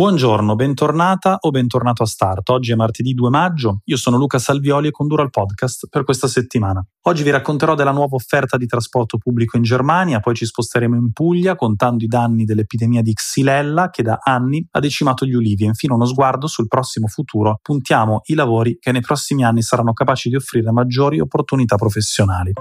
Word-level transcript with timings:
Buongiorno, 0.00 0.54
bentornata 0.54 1.36
o 1.40 1.50
bentornato 1.50 2.04
a 2.04 2.06
Start. 2.06 2.48
Oggi 2.48 2.72
è 2.72 2.74
martedì 2.74 3.12
2 3.12 3.28
maggio, 3.28 3.82
io 3.84 3.98
sono 3.98 4.16
Luca 4.16 4.38
Salvioli 4.38 4.88
e 4.88 4.90
condurrò 4.92 5.22
il 5.22 5.28
podcast 5.28 5.88
per 5.90 6.04
questa 6.04 6.26
settimana. 6.26 6.82
Oggi 7.02 7.22
vi 7.22 7.28
racconterò 7.28 7.74
della 7.74 7.90
nuova 7.90 8.14
offerta 8.14 8.56
di 8.56 8.64
trasporto 8.64 9.18
pubblico 9.18 9.58
in 9.58 9.62
Germania, 9.62 10.20
poi 10.20 10.34
ci 10.34 10.46
sposteremo 10.46 10.96
in 10.96 11.12
Puglia 11.12 11.54
contando 11.54 12.02
i 12.02 12.06
danni 12.06 12.44
dell'epidemia 12.44 13.02
di 13.02 13.12
Xylella 13.12 13.90
che 13.90 14.02
da 14.02 14.20
anni 14.22 14.66
ha 14.70 14.80
decimato 14.80 15.26
gli 15.26 15.34
ulivi 15.34 15.64
infine 15.64 15.92
uno 15.92 16.06
sguardo 16.06 16.46
sul 16.46 16.66
prossimo 16.66 17.06
futuro. 17.06 17.58
Puntiamo 17.60 18.22
i 18.28 18.34
lavori 18.34 18.78
che 18.80 18.92
nei 18.92 19.02
prossimi 19.02 19.44
anni 19.44 19.60
saranno 19.60 19.92
capaci 19.92 20.30
di 20.30 20.36
offrire 20.36 20.72
maggiori 20.72 21.20
opportunità 21.20 21.76
professionali. 21.76 22.54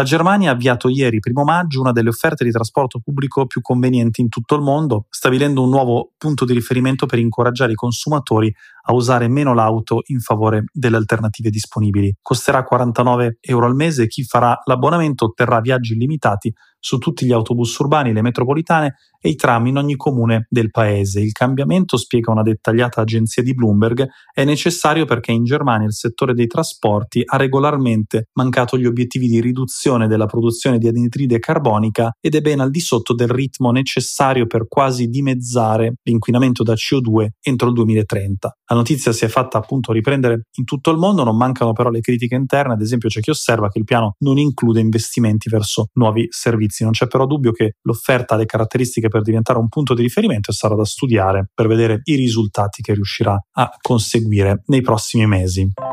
La 0.00 0.06
Germania 0.06 0.48
ha 0.48 0.54
avviato 0.54 0.88
ieri, 0.88 1.20
primo 1.20 1.44
maggio, 1.44 1.78
una 1.78 1.92
delle 1.92 2.08
offerte 2.08 2.42
di 2.42 2.50
trasporto 2.50 3.00
pubblico 3.00 3.44
più 3.44 3.60
convenienti 3.60 4.22
in 4.22 4.30
tutto 4.30 4.54
il 4.54 4.62
mondo, 4.62 5.04
stabilendo 5.10 5.62
un 5.62 5.68
nuovo 5.68 6.12
punto 6.16 6.46
di 6.46 6.54
riferimento 6.54 7.04
per 7.04 7.18
incoraggiare 7.18 7.72
i 7.72 7.74
consumatori 7.74 8.50
a 8.90 8.92
usare 8.92 9.28
meno 9.28 9.54
l'auto 9.54 10.02
in 10.06 10.20
favore 10.20 10.64
delle 10.72 10.96
alternative 10.96 11.50
disponibili. 11.50 12.14
Costerà 12.20 12.64
49 12.64 13.38
euro 13.40 13.66
al 13.66 13.74
mese 13.74 14.04
e 14.04 14.06
chi 14.08 14.24
farà 14.24 14.60
l'abbonamento 14.64 15.26
otterrà 15.26 15.60
viaggi 15.60 15.92
illimitati 15.92 16.52
su 16.80 16.98
tutti 16.98 17.26
gli 17.26 17.32
autobus 17.32 17.76
urbani, 17.76 18.12
le 18.12 18.22
metropolitane 18.22 18.96
e 19.20 19.28
i 19.28 19.36
tram 19.36 19.66
in 19.66 19.76
ogni 19.76 19.96
comune 19.96 20.46
del 20.48 20.70
paese. 20.70 21.20
Il 21.20 21.32
cambiamento, 21.32 21.98
spiega 21.98 22.32
una 22.32 22.42
dettagliata 22.42 23.02
agenzia 23.02 23.42
di 23.42 23.52
Bloomberg, 23.52 24.08
è 24.32 24.44
necessario 24.44 25.04
perché 25.04 25.30
in 25.30 25.44
Germania 25.44 25.86
il 25.86 25.92
settore 25.92 26.32
dei 26.32 26.46
trasporti 26.46 27.22
ha 27.24 27.36
regolarmente 27.36 28.28
mancato 28.32 28.78
gli 28.78 28.86
obiettivi 28.86 29.28
di 29.28 29.40
riduzione 29.40 30.08
della 30.08 30.24
produzione 30.24 30.78
di 30.78 30.88
anidride 30.88 31.38
carbonica 31.38 32.16
ed 32.18 32.34
è 32.34 32.40
ben 32.40 32.60
al 32.60 32.70
di 32.70 32.80
sotto 32.80 33.14
del 33.14 33.28
ritmo 33.28 33.70
necessario 33.70 34.46
per 34.46 34.66
quasi 34.66 35.08
dimezzare 35.08 35.96
l'inquinamento 36.02 36.62
da 36.62 36.72
CO2 36.72 37.26
entro 37.42 37.68
il 37.68 37.74
2030. 37.74 38.56
La 38.66 38.76
notizia 38.80 39.12
si 39.12 39.24
è 39.24 39.28
fatta 39.28 39.58
appunto 39.58 39.92
riprendere 39.92 40.46
in 40.58 40.64
tutto 40.64 40.90
il 40.90 40.98
mondo, 40.98 41.24
non 41.24 41.36
mancano 41.36 41.72
però 41.72 41.90
le 41.90 42.00
critiche 42.00 42.34
interne, 42.34 42.74
ad 42.74 42.80
esempio 42.80 43.08
c'è 43.08 43.20
chi 43.20 43.30
osserva 43.30 43.68
che 43.68 43.78
il 43.78 43.84
piano 43.84 44.16
non 44.18 44.38
include 44.38 44.80
investimenti 44.80 45.48
verso 45.48 45.88
nuovi 45.94 46.26
servizi. 46.30 46.82
Non 46.82 46.92
c'è 46.92 47.06
però 47.06 47.26
dubbio 47.26 47.52
che 47.52 47.76
l'offerta 47.82 48.34
ha 48.34 48.38
le 48.38 48.46
caratteristiche 48.46 49.08
per 49.08 49.22
diventare 49.22 49.58
un 49.58 49.68
punto 49.68 49.94
di 49.94 50.02
riferimento 50.02 50.50
e 50.50 50.54
sarà 50.54 50.74
da 50.74 50.84
studiare 50.84 51.50
per 51.54 51.66
vedere 51.66 52.00
i 52.04 52.14
risultati 52.16 52.82
che 52.82 52.94
riuscirà 52.94 53.38
a 53.52 53.70
conseguire 53.80 54.62
nei 54.66 54.80
prossimi 54.80 55.26
mesi. 55.26 55.89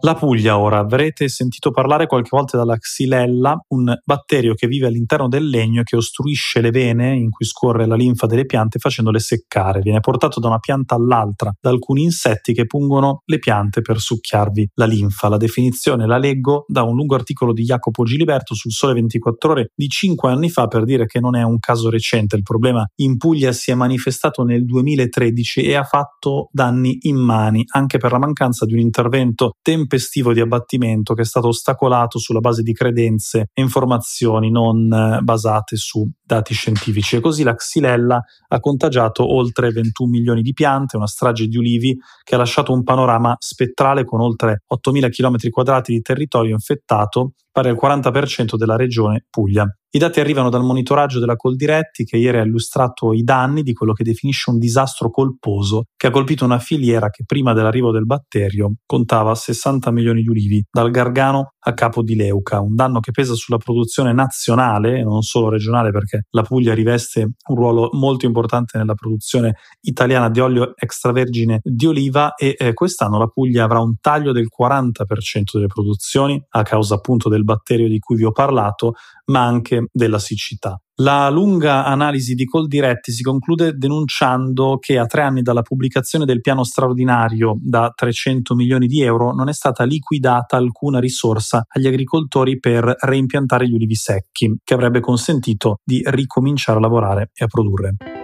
La 0.00 0.14
Puglia 0.14 0.58
ora, 0.58 0.78
avrete 0.78 1.26
sentito 1.28 1.72
parlare 1.72 2.06
qualche 2.06 2.28
volta 2.30 2.56
della 2.56 2.76
xylella, 2.76 3.58
un 3.68 3.92
batterio 4.04 4.54
che 4.54 4.68
vive 4.68 4.86
all'interno 4.86 5.26
del 5.26 5.48
legno 5.48 5.80
e 5.80 5.84
che 5.84 5.96
ostruisce 5.96 6.60
le 6.60 6.70
vene 6.70 7.16
in 7.16 7.30
cui 7.30 7.44
scorre 7.44 7.86
la 7.86 7.96
linfa 7.96 8.26
delle 8.26 8.44
piante 8.44 8.78
facendole 8.78 9.18
seccare. 9.18 9.80
Viene 9.80 9.98
portato 9.98 10.38
da 10.38 10.46
una 10.46 10.58
pianta 10.58 10.94
all'altra 10.94 11.52
da 11.58 11.70
alcuni 11.70 12.04
insetti 12.04 12.52
che 12.52 12.66
pungono 12.66 13.22
le 13.24 13.38
piante 13.38 13.80
per 13.80 13.98
succhiarvi 13.98 14.70
la 14.74 14.84
linfa. 14.84 15.28
La 15.28 15.38
definizione 15.38 16.06
la 16.06 16.18
leggo 16.18 16.66
da 16.68 16.82
un 16.82 16.94
lungo 16.94 17.16
articolo 17.16 17.52
di 17.52 17.64
Jacopo 17.64 18.04
Giliberto 18.04 18.54
sul 18.54 18.72
Sole 18.72 18.92
24 18.92 19.50
ore 19.50 19.70
di 19.74 19.88
5 19.88 20.30
anni 20.30 20.50
fa 20.50 20.68
per 20.68 20.84
dire 20.84 21.06
che 21.06 21.18
non 21.18 21.34
è 21.34 21.42
un 21.42 21.58
caso 21.58 21.90
recente. 21.90 22.36
Il 22.36 22.42
problema 22.42 22.86
in 22.96 23.16
Puglia 23.16 23.50
si 23.50 23.72
è 23.72 23.74
manifestato 23.74 24.44
nel 24.44 24.64
2013 24.66 25.62
e 25.62 25.74
ha 25.74 25.84
fatto 25.84 26.48
danni 26.52 26.98
immani 27.02 27.64
anche 27.72 27.98
per 27.98 28.12
la 28.12 28.18
mancanza 28.18 28.66
di 28.66 28.74
un 28.74 28.78
intervento 28.78 29.54
tempestivo 29.62 29.94
tempestivo 29.96 30.34
di 30.34 30.40
abbattimento 30.40 31.14
che 31.14 31.22
è 31.22 31.24
stato 31.24 31.48
ostacolato 31.48 32.18
sulla 32.18 32.40
base 32.40 32.62
di 32.62 32.74
credenze 32.74 33.48
e 33.52 33.62
informazioni 33.62 34.50
non 34.50 34.92
eh, 34.92 35.20
basate 35.22 35.76
su 35.76 36.08
dati 36.22 36.52
scientifici. 36.52 37.16
E 37.16 37.20
così 37.20 37.42
la 37.42 37.54
Xylella 37.54 38.22
ha 38.48 38.60
contagiato 38.60 39.34
oltre 39.34 39.70
21 39.70 40.10
milioni 40.10 40.42
di 40.42 40.52
piante, 40.52 40.96
una 40.96 41.06
strage 41.06 41.46
di 41.46 41.56
ulivi 41.56 41.96
che 42.22 42.34
ha 42.34 42.38
lasciato 42.38 42.72
un 42.72 42.82
panorama 42.82 43.34
spettrale 43.38 44.04
con 44.04 44.20
oltre 44.20 44.64
8.000 44.72 45.08
km 45.10 45.50
quadrati 45.50 45.92
di 45.92 46.02
territorio 46.02 46.52
infettato, 46.52 47.32
pari 47.50 47.70
al 47.70 47.78
40% 47.80 48.56
della 48.56 48.76
regione 48.76 49.24
Puglia. 49.30 49.66
I 49.90 49.98
dati 49.98 50.20
arrivano 50.20 50.50
dal 50.50 50.64
monitoraggio 50.64 51.20
della 51.20 51.36
Coldiretti 51.36 52.04
che 52.04 52.16
ieri 52.16 52.38
ha 52.38 52.42
illustrato 52.42 53.12
i 53.12 53.22
danni 53.22 53.62
di 53.62 53.72
quello 53.72 53.92
che 53.92 54.02
definisce 54.02 54.50
un 54.50 54.58
disastro 54.58 55.10
colposo 55.10 55.84
che 55.96 56.08
ha 56.08 56.10
colpito 56.10 56.44
una 56.44 56.58
filiera 56.58 57.08
che 57.08 57.24
prima 57.24 57.52
dell'arrivo 57.52 57.92
del 57.92 58.04
batterio 58.04 58.74
contava 58.84 59.34
60 59.34 59.90
milioni 59.92 60.22
di 60.22 60.28
ulivi, 60.28 60.64
dal 60.70 60.90
Gargano 60.90 61.52
a 61.60 61.72
Capo 61.72 62.02
di 62.02 62.14
Leuca, 62.14 62.60
un 62.60 62.74
danno 62.74 63.00
che 63.00 63.10
pesa 63.10 63.34
sulla 63.34 63.58
produzione 63.58 64.12
nazionale 64.12 64.98
e 64.98 65.02
non 65.02 65.22
solo 65.22 65.48
regionale 65.48 65.90
perché 65.90 66.26
la 66.30 66.42
Puglia 66.42 66.74
riveste 66.74 67.20
un 67.22 67.56
ruolo 67.56 67.90
molto 67.92 68.26
importante 68.26 68.78
nella 68.78 68.94
produzione 68.94 69.56
italiana 69.80 70.28
di 70.28 70.40
olio 70.40 70.74
extravergine 70.76 71.60
di 71.62 71.86
oliva 71.86 72.34
e 72.34 72.54
eh, 72.58 72.72
quest'anno 72.74 73.18
la 73.18 73.28
Puglia 73.28 73.64
avrà 73.64 73.80
un 73.80 73.94
taglio 74.00 74.32
del 74.32 74.48
40% 74.48 75.42
delle 75.52 75.66
produzioni 75.66 76.44
a 76.50 76.62
causa 76.62 76.96
appunto 76.96 77.28
del 77.28 77.44
batterio 77.44 77.88
di 77.88 77.98
cui 77.98 78.16
vi 78.16 78.24
ho 78.24 78.32
parlato, 78.32 78.94
ma 79.26 79.44
anche 79.44 79.75
della 79.92 80.18
siccità. 80.18 80.80
La 81.00 81.28
lunga 81.28 81.84
analisi 81.84 82.34
di 82.34 82.46
Coldiretti 82.46 83.12
si 83.12 83.22
conclude 83.22 83.74
denunciando 83.74 84.78
che 84.78 84.98
a 84.98 85.04
tre 85.04 85.22
anni 85.22 85.42
dalla 85.42 85.60
pubblicazione 85.60 86.24
del 86.24 86.40
piano 86.40 86.64
straordinario 86.64 87.58
da 87.60 87.92
300 87.94 88.54
milioni 88.54 88.86
di 88.86 89.02
euro 89.02 89.34
non 89.34 89.50
è 89.50 89.52
stata 89.52 89.84
liquidata 89.84 90.56
alcuna 90.56 90.98
risorsa 90.98 91.66
agli 91.68 91.86
agricoltori 91.86 92.58
per 92.58 92.96
reimpiantare 92.98 93.68
gli 93.68 93.74
ulivi 93.74 93.94
secchi, 93.94 94.56
che 94.64 94.74
avrebbe 94.74 95.00
consentito 95.00 95.80
di 95.84 96.00
ricominciare 96.06 96.78
a 96.78 96.80
lavorare 96.80 97.30
e 97.34 97.44
a 97.44 97.46
produrre. 97.46 98.15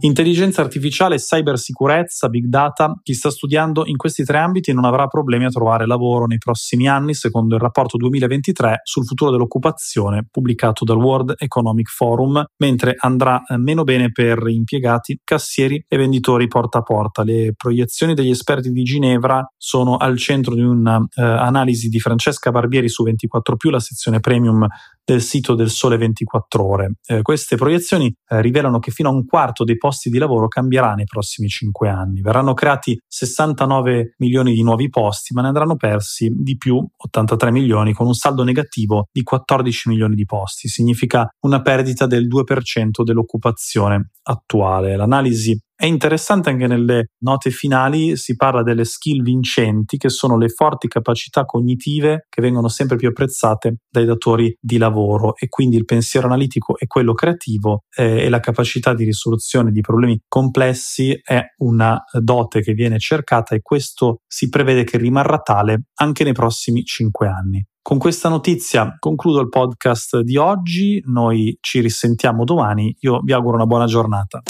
Intelligenza 0.00 0.62
artificiale, 0.62 1.16
cybersicurezza, 1.16 2.28
big 2.28 2.44
data, 2.46 2.94
chi 3.02 3.14
sta 3.14 3.30
studiando 3.30 3.84
in 3.86 3.96
questi 3.96 4.22
tre 4.22 4.38
ambiti 4.38 4.72
non 4.72 4.84
avrà 4.84 5.08
problemi 5.08 5.44
a 5.44 5.48
trovare 5.48 5.86
lavoro 5.86 6.26
nei 6.26 6.38
prossimi 6.38 6.88
anni, 6.88 7.14
secondo 7.14 7.56
il 7.56 7.60
rapporto 7.60 7.96
2023 7.96 8.82
sul 8.84 9.04
futuro 9.04 9.32
dell'occupazione 9.32 10.24
pubblicato 10.30 10.84
dal 10.84 10.98
World 10.98 11.34
Economic 11.36 11.88
Forum, 11.90 12.44
mentre 12.58 12.94
andrà 12.96 13.42
eh, 13.44 13.56
meno 13.56 13.82
bene 13.82 14.12
per 14.12 14.46
impiegati, 14.46 15.20
cassieri 15.24 15.84
e 15.88 15.96
venditori 15.96 16.46
porta 16.46 16.78
a 16.78 16.82
porta. 16.82 17.24
Le 17.24 17.54
proiezioni 17.56 18.14
degli 18.14 18.30
esperti 18.30 18.70
di 18.70 18.84
Ginevra 18.84 19.44
sono 19.56 19.96
al 19.96 20.16
centro 20.16 20.54
di 20.54 20.60
un'analisi 20.60 21.86
eh, 21.86 21.90
di 21.90 21.98
Francesca 21.98 22.52
Barbieri 22.52 22.88
su 22.88 23.02
24 23.02 23.56
la 23.70 23.80
sezione 23.80 24.20
premium 24.20 24.64
del 25.08 25.22
sito 25.22 25.54
del 25.54 25.70
Sole 25.70 25.96
24 25.96 26.62
Ore. 26.62 26.92
Eh, 27.06 27.22
queste 27.22 27.56
proiezioni 27.56 28.14
eh, 28.28 28.42
rivelano 28.42 28.78
che 28.78 28.90
fino 28.90 29.08
a 29.08 29.12
un 29.12 29.24
quarto 29.24 29.64
dei 29.64 29.78
posti 29.78 30.10
di 30.10 30.18
lavoro 30.18 30.48
cambierà 30.48 30.92
nei 30.92 31.06
prossimi 31.06 31.48
cinque 31.48 31.88
anni. 31.88 32.20
Verranno 32.20 32.52
creati 32.52 33.00
69 33.06 34.16
milioni 34.18 34.52
di 34.52 34.62
nuovi 34.62 34.90
posti, 34.90 35.32
ma 35.32 35.40
ne 35.40 35.46
andranno 35.46 35.76
persi 35.76 36.30
di 36.30 36.58
più 36.58 36.86
83 36.94 37.50
milioni, 37.50 37.94
con 37.94 38.06
un 38.06 38.12
saldo 38.12 38.44
negativo 38.44 39.08
di 39.10 39.22
14 39.22 39.88
milioni 39.88 40.14
di 40.14 40.26
posti. 40.26 40.68
Significa 40.68 41.26
una 41.46 41.62
perdita 41.62 42.06
del 42.06 42.26
2% 42.26 43.02
dell'occupazione 43.02 44.10
attuale. 44.24 44.94
L'analisi 44.94 45.58
è 45.80 45.86
interessante 45.86 46.50
anche 46.50 46.66
nelle 46.66 47.12
note 47.18 47.50
finali, 47.50 48.16
si 48.16 48.34
parla 48.34 48.64
delle 48.64 48.84
skill 48.84 49.22
vincenti, 49.22 49.96
che 49.96 50.08
sono 50.08 50.36
le 50.36 50.48
forti 50.48 50.88
capacità 50.88 51.44
cognitive 51.44 52.26
che 52.28 52.42
vengono 52.42 52.66
sempre 52.66 52.96
più 52.96 53.06
apprezzate 53.06 53.76
dai 53.88 54.04
datori 54.04 54.52
di 54.60 54.76
lavoro 54.76 55.36
e 55.36 55.46
quindi 55.48 55.76
il 55.76 55.84
pensiero 55.84 56.26
analitico 56.26 56.76
e 56.76 56.88
quello 56.88 57.14
creativo 57.14 57.84
eh, 57.94 58.24
e 58.24 58.28
la 58.28 58.40
capacità 58.40 58.92
di 58.92 59.04
risoluzione 59.04 59.70
di 59.70 59.80
problemi 59.80 60.20
complessi 60.26 61.16
è 61.22 61.40
una 61.58 62.02
dote 62.10 62.60
che 62.60 62.72
viene 62.72 62.98
cercata 62.98 63.54
e 63.54 63.62
questo 63.62 64.22
si 64.26 64.48
prevede 64.48 64.82
che 64.82 64.98
rimarrà 64.98 65.38
tale 65.38 65.82
anche 66.00 66.24
nei 66.24 66.32
prossimi 66.32 66.82
cinque 66.82 67.28
anni. 67.28 67.64
Con 67.80 67.98
questa 67.98 68.28
notizia 68.28 68.96
concludo 68.98 69.40
il 69.40 69.48
podcast 69.48 70.22
di 70.22 70.36
oggi, 70.36 71.00
noi 71.06 71.56
ci 71.60 71.78
risentiamo 71.78 72.42
domani, 72.42 72.96
io 72.98 73.20
vi 73.20 73.32
auguro 73.32 73.54
una 73.54 73.66
buona 73.66 73.86
giornata. 73.86 74.42